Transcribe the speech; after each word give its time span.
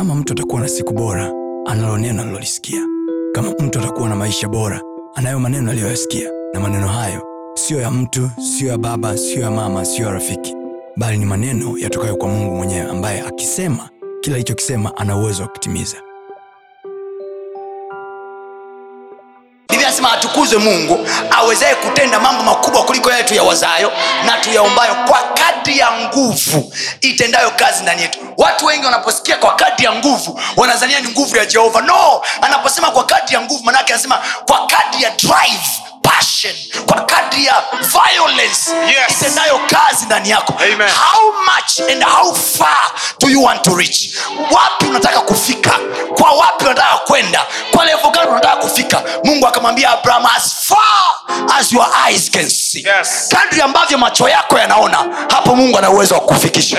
kama 0.00 0.14
mtu 0.14 0.32
atakuwa 0.32 0.60
na 0.60 0.68
siku 0.68 0.92
bora, 0.92 1.30
analo 1.66 1.98
neno 1.98 2.22
alilolisikia. 2.22 2.80
Kama 3.34 3.50
mtu 3.50 3.78
atakuwa 3.78 4.08
na 4.08 4.16
maisha 4.16 4.48
bora, 4.48 4.80
anayo 5.14 5.38
maneno 5.38 5.70
aliyoyasikia, 5.70 6.30
na 6.54 6.60
maneno 6.60 6.88
hayo 6.88 7.22
siyo 7.54 7.80
ya 7.80 7.90
mtu, 7.90 8.30
siyo 8.58 8.70
ya 8.70 8.78
baba, 8.78 9.16
siyo 9.16 9.40
ya 9.40 9.50
mama, 9.50 9.84
siyo 9.84 10.06
ya 10.06 10.12
rafiki, 10.12 10.54
bali 10.96 11.18
ni 11.18 11.24
maneno 11.24 11.78
yatokayo 11.78 12.16
kwa 12.16 12.28
Mungu 12.28 12.56
mwenyewe, 12.56 12.90
ambaye 12.90 13.20
akisema 13.20 13.88
kila 14.20 14.36
alichokisema 14.36 14.96
ana 14.96 15.16
uwezo 15.16 15.42
wa 15.42 15.48
kutimiza. 15.48 15.96
biblia 19.68 19.88
anasema 19.88 20.60
mungu 20.64 20.98
awezaye 21.30 21.74
kutenda 21.74 22.20
mambo 22.20 22.42
makubwa 22.42 22.82
kuliko 22.84 23.10
yale 23.10 23.24
tuyawazayo 23.24 23.92
na 24.26 24.32
tuyaombayo 24.38 24.94
kwa 25.08 25.18
kadri 25.70 25.78
ya 25.78 25.90
nguvu 25.92 26.72
itendayo 27.00 27.50
kazi 27.50 27.82
ndani 27.82 28.02
yetu 28.02 28.18
watu 28.36 28.66
wengi 28.66 28.84
wanaposikia 28.84 29.36
kwa 29.36 29.54
kadri 29.56 29.84
ya 29.84 29.92
nguvu 29.92 30.40
wanazania 30.56 31.00
ni 31.00 31.08
nguvu 31.08 31.36
ya 31.36 31.46
jehova 31.46 31.80
no 31.80 32.22
anaposema 32.42 32.90
kwa 32.90 33.04
kadri 33.06 33.34
ya 33.34 33.40
nguvu 33.40 33.64
manake 33.64 33.92
anasema 33.92 34.18
kwa 34.46 34.66
kadri 34.66 35.02
ya 35.02 35.10
drive 35.10 35.68
passion 36.02 36.54
kwa 36.86 37.00
kadri 37.04 37.44
ya 37.46 37.62
violence 37.80 38.70
Yes. 38.86 39.20
itendayo 39.20 39.58
kazi 39.58 40.04
ndani 40.06 40.30
yako 40.30 40.54
Amen. 40.58 40.88
how 40.90 41.32
much 41.32 41.90
and 41.92 42.02
how 42.04 42.34
far 42.34 42.89
do 43.20 43.28
you 43.30 43.42
want 43.42 43.62
to 43.62 43.74
reach? 43.76 44.10
Wapi 44.50 44.86
unataka 44.86 45.20
kufika? 45.20 45.78
Kwa 46.14 46.32
wapi 46.32 46.64
unataka 46.64 46.98
kwenda? 46.98 47.46
Kwa 47.70 47.84
levo 47.84 48.10
gani 48.10 48.30
unataka 48.30 48.56
kufika? 48.56 49.02
Mungu 49.24 49.46
akamwambia 49.46 49.90
abraham 49.90 50.26
as 50.36 50.54
far 50.66 51.04
as 51.58 51.72
your 51.72 51.86
eyes 52.08 52.30
can 52.30 52.48
see. 52.50 52.84
Yes. 52.98 53.28
kadri 53.28 53.60
ambavyo 53.60 53.98
macho 53.98 54.28
yako 54.28 54.58
yanaona 54.58 54.96
hapo 55.30 55.56
mungu 55.56 55.78
ana 55.78 55.90
uwezo 55.90 56.14
wa 56.14 56.20
kufikisha 56.20 56.78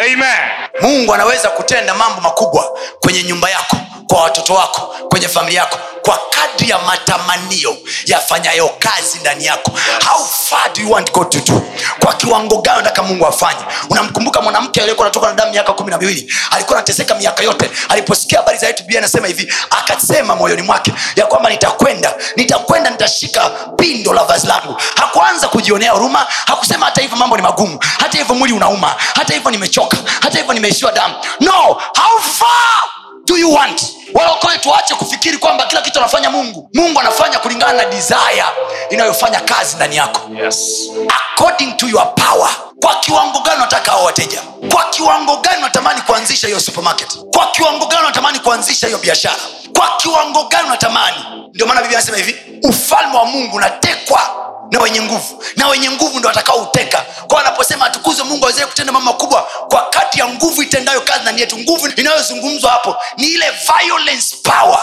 mungu 0.82 1.14
anaweza 1.14 1.50
kutenda 1.50 1.94
mambo 1.96 2.22
makubwa 2.22 2.78
kwenye 3.00 3.24
nyumba 3.24 3.50
yako 3.50 3.78
kwa 4.08 4.22
watoto 4.22 4.54
wako 4.54 4.82
kwenye 5.10 5.28
familia 5.28 5.60
yako 5.60 5.80
kwa 6.02 6.20
kadri 6.30 6.70
ya 6.70 6.80
matamanio 6.80 7.78
yafanyayo 8.06 8.70
kazi 8.80 9.20
ndani 9.20 9.46
yako. 9.46 9.72
How 10.06 10.26
far 10.26 10.74
do 10.76 10.82
you 10.82 10.92
want 10.92 11.12
God 11.12 11.30
to 11.30 11.40
do? 11.54 11.62
Kwa 12.00 12.14
kiwango 12.14 12.58
gani 12.62 12.78
unataka 12.80 13.04
mungu 13.04 13.28
afanye? 13.28 13.62
Unamkumbuka 13.90 14.42
mwanamke 14.42 14.80
aliyekuwa 14.82 15.08
anatoka 15.08 15.28
na 15.28 15.34
damu 15.34 15.52
miaka 15.52 15.74
kumi 15.74 15.92
na 15.92 15.98
miwili? 15.98 16.34
Alikuwa 16.52 16.78
anateseka 16.78 17.16
miaka 17.16 17.44
yote. 17.44 17.72
Aliposikia 17.90 18.40
habari 18.40 18.58
za 18.58 18.68
yetu 18.68 18.84
anasema 18.98 19.28
hivi 19.28 19.54
akasema 19.70 20.36
moyoni 20.36 20.62
mwake 20.62 20.94
ya 21.16 21.26
kwamba 21.26 21.50
nitakwenda 21.50 22.14
nitakwenda 22.36 22.90
nitashika 22.90 23.50
pindo 23.78 24.14
la 24.14 24.24
vazi 24.24 24.48
langu. 24.48 24.76
Hakuanza 24.96 25.48
kujionea 25.48 25.92
huruma 25.92 26.28
hakusema 26.46 26.86
hata 26.86 27.02
hivyo 27.02 27.18
mambo 27.18 27.36
ni 27.38 27.42
magumu 27.42 27.80
hata 28.00 28.18
hivyo 28.18 28.36
mwili 28.36 28.54
unauma 28.54 28.96
hata 29.16 29.34
hivyo 29.34 29.52
nimechoka 29.52 29.98
hata 30.22 30.38
hivyo 30.38 30.54
nimeishiwa 30.54 30.92
damu. 30.92 31.16
No 31.40 31.52
how 31.98 32.20
far 32.38 32.84
do 33.26 33.38
you 33.38 33.54
want 33.54 33.82
walokole 34.14 34.58
tuache 34.58 34.96
kufikiri 34.96 35.38
kwamba 35.38 35.66
kila 35.66 35.82
kitu 35.82 36.00
anafanya 36.00 36.30
mungu? 36.30 36.70
Mungu 36.74 37.00
anafanya 37.00 37.40
kulingana 37.40 37.74
na 37.74 37.86
desire 37.86 38.44
inayofanya 38.90 39.40
kazi 39.40 39.76
ndani 39.76 39.96
yako. 39.96 40.22
Yes. 40.44 40.90
according 41.42 41.78
to 41.78 41.88
your 41.88 42.16
power. 42.16 42.50
Kwa 42.82 42.96
kiwango 42.96 43.40
gani 43.40 43.58
unataka 43.58 43.92
hao 43.92 44.04
wateja? 44.04 44.42
Kwa 44.74 44.84
kiwango 44.90 45.38
gani 45.38 45.58
unatamani 45.58 46.02
kuanzisha 46.02 46.48
hiyo 46.48 46.60
supermarket? 46.60 47.18
Kwa 47.36 47.48
kiwango 47.52 47.86
gani 47.86 48.04
unatamani 48.04 48.40
kuanzisha 48.40 48.88
hiyo 48.88 49.00
biashara? 49.00 49.36
Kwa 49.78 49.90
kiwango 49.98 50.44
gani 50.44 50.68
unatamani? 50.68 51.18
Ndio 51.54 51.66
maana 51.68 51.82
biblia 51.82 51.98
anasema 52.00 52.18
hivi 52.18 52.60
ufalme 52.64 53.18
wa 53.18 53.26
mungu 53.26 53.56
unatekwa 53.56 54.22
na 54.72 54.80
wenye 54.80 55.02
nguvu. 55.02 55.44
Na 55.56 55.68
wenye 55.68 55.90
nguvu 55.92 56.20
ndo 56.20 56.28
watakaouteka 56.28 57.06
kwao 57.28 57.42
anaposema 57.42 57.86
atukuzwe 57.86 58.26
mungu 58.26 58.46
awezee 58.46 58.66
kutenda 58.66 58.92
mambo 58.94 59.12
makubwa 59.12 59.48
ya 60.22 60.28
nguvu 60.28 60.62
itendayo 60.62 61.02
kazi 61.02 61.22
ndani 61.22 61.42
yetu. 61.42 61.58
Nguvu 61.58 61.88
inayozungumzwa 61.88 62.72
hapo 62.72 62.96
ni 63.18 63.28
ile 63.28 63.46
violence 63.80 64.36
power. 64.44 64.80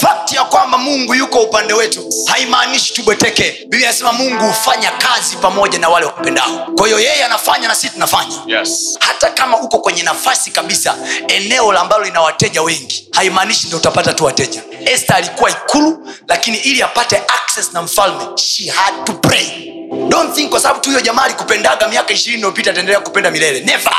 Fakti 0.00 0.36
ya 0.36 0.44
kwamba 0.44 0.78
mungu 0.78 1.14
yuko 1.14 1.38
upande 1.40 1.72
wetu 1.74 2.12
haimaanishi 2.26 2.94
tubweteke. 2.94 3.50
Biblia 3.60 3.88
anasema 3.88 4.12
mungu 4.12 4.44
hufanya 4.44 4.90
kazi 4.90 5.36
pamoja 5.36 5.78
na 5.78 5.88
wale 5.88 6.06
wapendao 6.06 6.66
kwa 6.76 6.86
hiyo 6.86 7.00
yeye 7.00 7.24
anafanya 7.24 7.68
na 7.68 7.74
sisi 7.74 7.92
tunafanya. 7.92 8.36
Yes. 8.46 8.96
hata 9.00 9.30
kama 9.30 9.60
uko 9.60 9.78
kwenye 9.78 10.02
nafasi 10.02 10.50
kabisa 10.50 10.96
eneo 11.28 11.78
ambalo 11.78 12.04
lina 12.04 12.20
wateja 12.20 12.62
wengi 12.62 13.08
haimaanishi 13.12 13.66
ndio 13.66 13.78
utapata 13.78 14.12
tu 14.12 14.24
wateja. 14.24 14.62
Este 14.86 15.12
alikuwa 15.12 15.50
ikulu 15.50 16.08
lakini 16.28 16.56
ili 16.58 16.82
apate 16.82 17.16
access 17.16 17.72
na 17.72 17.82
mfalme 17.82 18.24
she 18.36 18.70
had 18.70 19.04
to 19.04 19.12
pray. 19.12 19.72
Don't 20.08 20.34
think 20.34 20.50
kwa 20.50 20.60
sababu 20.60 20.80
tu 20.80 20.88
huyo 20.90 21.00
jamaa 21.00 21.22
alikupendaga 21.22 21.88
miaka 21.88 22.12
ishirini 22.14 22.36
iliyopita 22.36 22.70
ataendelea 22.70 23.00
kupenda 23.00 23.30
milele. 23.30 23.60
Never 23.60 23.92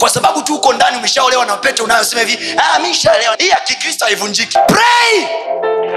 kwa 0.00 0.10
sababu 0.10 0.42
tu 0.42 0.54
uko 0.54 0.72
ndani 0.72 0.96
umeshaolewa 0.96 1.44
na 1.46 1.56
pete 1.56 1.82
unayosema 1.82 2.22
hivi 2.22 2.54
ah, 2.58 2.78
mi 2.78 2.94
shaelewa 2.94 3.36
hii 3.38 3.48
ya 3.48 3.56
kikristo 3.64 4.04
haivunjiki. 4.04 4.58
Pray! 4.66 5.20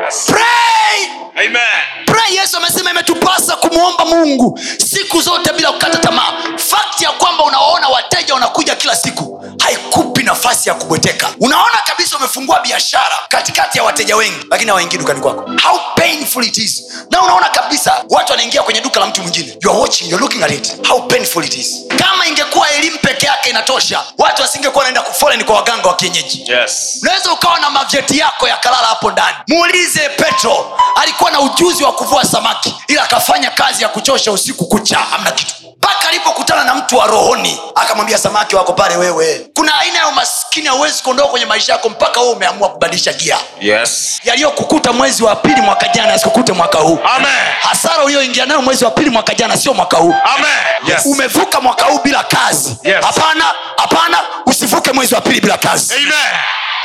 Yes. 0.03 0.25
pray! 0.28 1.08
Amen. 1.46 2.06
pray 2.06 2.36
yesu 2.36 2.57
amesema 2.57 2.91
imetupasa 2.91 3.56
kumwomba 3.56 4.06
mungu 4.06 4.59
siku 4.78 5.22
zote 5.22 5.53
bila 5.53 5.72
kukata 5.72 5.97
tamaa. 5.97 6.34
Fakti 6.57 7.03
ya 7.03 7.12
kwamba 7.12 7.44
unawaona 7.44 7.88
wateja 7.88 8.34
wanakuja 8.34 8.75
kila 8.75 8.96
siku 8.96 9.44
haikupi 9.63 10.24
nafasi 10.24 10.69
ya 10.69 10.75
kubweteka. 10.75 11.30
Unaona 11.40 11.80
kabisa 11.88 12.18
umefungua 12.18 12.59
biashara 12.59 13.16
katikati 13.30 13.78
ya 13.78 13.84
wateja 13.84 14.16
wengi 14.16 14.38
lakini 14.50 14.69
hawaingii 14.69 14.97
dukani 14.97 15.22
kwako. 15.22 15.41
How 15.63 15.80
painful 15.96 16.44
it 16.46 16.57
is. 16.57 16.84
Na 17.12 17.22
unaona 17.22 17.50
kabisa 17.50 18.03
watu 18.09 18.31
wanaingia 18.31 18.63
kwenye 18.63 18.77
mtu 19.18 19.22
mwingine. 19.24 19.58
You 19.64 19.72
are 19.72 19.80
watching, 19.80 20.10
you 20.10 20.16
are 20.16 20.22
looking 20.22 20.44
at 20.44 20.52
it. 20.52 20.88
How 20.88 21.02
painful 21.08 21.44
it 21.46 21.58
is. 21.58 21.84
Kama 21.98 22.28
ingekuwa 22.28 22.70
elimu 22.70 22.98
peke 23.00 23.26
yake 23.26 23.50
inatosha 23.50 24.04
watu 24.18 24.42
wasingekuwa 24.42 24.84
naenda 24.84 25.02
kufoleni 25.02 25.44
kwa 25.44 25.56
waganga 25.56 25.88
wa 25.88 25.96
kienyeji. 25.96 26.52
Yes. 26.52 27.00
unaweza 27.02 27.32
ukawa 27.34 27.60
na 27.60 27.70
mavyeti 27.70 28.18
yako 28.20 28.48
yakalala 28.48 28.88
hapo 28.88 29.12
ndani. 29.12 29.38
Muulize 29.48 30.10
petro 30.10 30.80
alikuwa 30.96 31.32
na 31.32 31.40
ujuzi 31.40 31.84
wa 31.84 31.92
kuvua 31.94 32.26
samaki 32.26 32.76
ila 32.88 33.04
akafanya 33.04 33.52
kazi 33.52 33.84
ya 33.84 33.90
kuchosha 33.90 34.32
usiku 34.32 34.66
kucha 34.66 34.98
hamna 34.98 35.32
kitu 35.32 35.54
mpaka 35.88 36.09
alipokutana 36.09 36.64
na 36.64 36.75
mtu 36.75 36.98
wa 36.98 37.08
rohoni 37.08 37.62
akamwambia 37.75 38.18
samaki 38.18 38.56
wako 38.56 38.74
pale 38.74 38.96
wewe 38.98 39.48
kuna 39.56 39.80
aina 39.80 39.98
ya 40.00 40.08
umaskini 40.08 40.68
hauwezi 40.68 41.03
kuondoka 41.03 41.30
kwenye 41.30 41.46
maisha 41.46 41.72
yako 41.74 41.90
mpaka 41.90 42.20
huo 42.20 42.31
umeamua 42.31 42.70
kubadilisha 42.70 43.14
gia 43.14 43.38
Yes. 43.62 44.20
yaliyokukuta 44.24 44.94
mwezi 44.94 45.24
wa 45.24 45.36
pili 45.36 45.62
mwaka 45.62 45.88
jana 45.88 46.14
asikukute 46.14 46.53
mwaka 46.53 46.78
huu 46.78 47.00
Amen. 47.16 47.31
hasara 47.62 48.03
ulioingia 48.03 48.46
nayo 48.46 48.62
mwezi 48.62 48.86
wa 48.86 48.92
pili 48.92 49.09
mwaka 49.09 49.34
jana 49.34 49.58
sio 49.58 49.74
mwaka 49.74 49.98
huu 49.98 50.16
Amen. 50.36 50.88
Yes. 50.94 51.02
umevuka 51.06 51.62
mwaka 51.62 51.86
huu 51.86 52.00
bila 52.04 52.24
kazi 52.24 52.78
Yes. 52.84 53.06
hapana 53.06 53.46
hapana 53.78 54.18
usivuke 54.46 54.92
mwezi 54.92 55.16
wa 55.16 55.22
pili 55.22 55.42
bila 55.42 55.58
kazi 55.58 55.94
Amen. 55.94 56.14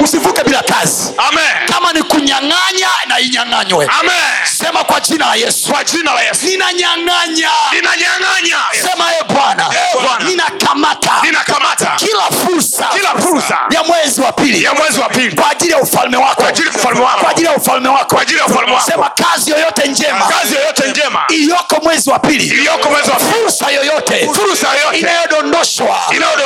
Usivuke 0.01 0.43
bila 0.45 0.63
kazi 0.63 1.13
Amen. 1.29 1.67
kama 1.67 1.93
ni 1.93 2.03
kunyang'anya 2.03 2.89
na 3.09 3.21
inyang'anywe 3.21 3.89
Amen. 4.01 4.13
sema 4.45 4.85
kwa 4.85 5.01
jina 5.01 5.27
la 5.27 5.35
yesu 5.35 5.73
jina 5.85 6.15
la 6.15 6.23
Yesu. 6.23 6.47
ninanyang'anya 6.47 7.51
Ninanyang'anya. 7.73 8.59
sema 8.83 9.05
e 9.21 9.25
bwana 9.35 9.67
ninakamata 10.25 11.13
Ninakamata 11.23 11.93
kila 11.97 12.23
fursa 12.23 12.89
kila 12.93 13.11
fursa 13.23 13.59
ya 13.71 13.83
mwezi 13.85 14.21
wa 14.21 14.33
pili 14.33 14.65
ya 14.65 14.75
mwezi 14.75 15.01
wa 15.01 15.09
pili 15.09 15.37
kwa 15.37 15.51
ajili 15.51 15.71
ya 15.73 15.79
ufalme 15.79 16.17
wako 16.17 16.35
Kwa 16.43 16.49
ajili 16.49 16.69
ya 16.69 16.75
ufalme 16.75 17.01
wako. 17.01 17.21
Kwa 17.21 17.31
ajili 17.31 17.47
ya 17.47 17.55
ufalme 17.57 17.89
wako 17.89 18.15
Kwa 18.15 18.23
ajili 18.23 18.39
ya 18.39 18.47
ufalme 18.47 18.73
wako. 18.73 18.91
sema 18.91 19.11
kazi 19.11 19.51
yoyote 19.51 19.89
njema 19.89 20.27
kazi 20.41 20.55
yoyote 20.55 20.91
njema 20.91 21.25
iliyoko 21.29 21.77
mwezi 21.83 22.11
wa 22.11 22.19
pili 22.19 22.45
iliyoko 22.47 22.91
mwezi 22.91 23.11
wa 23.11 23.17
pili 23.17 23.33
fursa 23.33 23.71
yoyote 23.71 24.29
fursa 24.35 24.69
yoyote 24.75 24.99
inayodondoshwa 24.99 26.01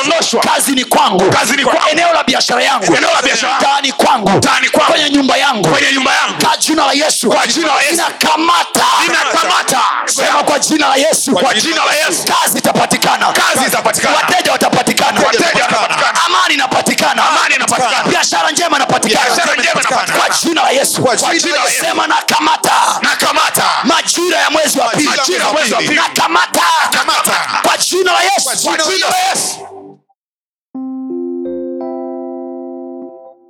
inayodondoshwa 0.06 0.40
kazini 0.40 0.84
kwangu 0.84 1.30
Kazini 1.30 1.64
kwangu. 1.64 1.82
eneo 1.90 2.12
la 2.12 2.24
biashara 2.24 2.62
yangu 2.62 2.84
Eneo 2.96 3.10
la 3.14 3.22
biashara 3.22 3.54
taani 3.60 3.92
kwangu 3.92 4.40
Taani 4.40 4.68
kwangu. 4.68 4.92
kwenye 4.92 5.10
nyumba 5.10 5.36
yangu 5.36 5.68
kwenye 5.68 5.92
nyumba 5.92 6.14
yangu 6.14 6.34
kwa 6.46 6.56
jina 6.56 6.86
la 6.86 6.92
yesu 6.92 7.28
Kwa 7.28 7.46
jina 7.46 7.66
la 7.66 7.80
Yesu. 7.82 7.94
inakamata 7.94 8.84
Ninakamata. 9.02 9.80
sema 10.06 10.42
kwa 10.42 10.58
jina 10.58 10.88
la 10.88 10.96
yesu 10.96 11.32
Kwa 11.32 11.54
jina 11.54 11.84
la 11.84 11.92
Yesu. 11.94 12.22
kazi 12.42 12.58
itapatikana 12.58 13.26
Kazi 13.32 13.66
itapatikana. 13.66 14.16
wateja 14.16 14.52
watapatikana 14.52 15.20
Wateja 15.20 15.62
watapatikana. 15.62 16.24
amani 16.26 16.54
inapatikana 16.54 17.28
Amani 17.30 17.54
inapatikana. 17.54 18.04
biashara 18.08 18.50
njema 18.50 18.76
inapatikana 18.76 19.24
Biashara 19.26 19.54
njema 19.56 19.72
inapatikana. 19.82 20.18
kwa 20.26 20.36
jina 20.36 20.62
la 20.62 20.70
yesu 20.70 21.02
Kwa 21.02 21.16
jina 21.16 21.56
la 21.56 21.64
Yesu. 21.64 21.84
sema 21.84 22.06
nakamata 22.06 22.72
nakamata 23.02 23.64
majira 23.84 24.38
ya 24.38 24.50
mwezi 24.50 24.78
wa 24.78 24.88
pili 24.88 25.08
Majira 25.08 25.44
ya 25.46 25.52
mwezi 25.52 25.72
wa 25.74 25.78
pili. 25.80 25.94
nakamata 25.94 26.62
Kamata. 26.90 27.32
kwa 27.62 27.76
jina 27.78 28.12
la 28.12 28.20
yesu 28.22 28.44
Kwa 28.44 28.76
jina 28.76 29.08
la 29.08 29.16
Yesu. 29.28 29.45